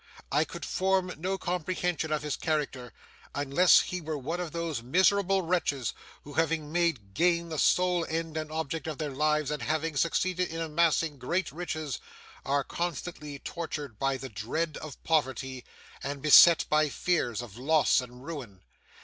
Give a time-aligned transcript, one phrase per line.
[0.31, 2.91] I could form no comprehension of his character,
[3.35, 5.93] unless he were one of those miserable wretches
[6.23, 10.49] who, having made gain the sole end and object of their lives and having succeeded
[10.49, 11.99] in amassing great riches,
[12.43, 15.63] are constantly tortured by the dread of poverty,
[16.01, 18.63] and beset by fears of loss and ruin.